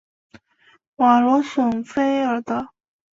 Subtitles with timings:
[0.95, 2.69] 瓦罗什弗尔德。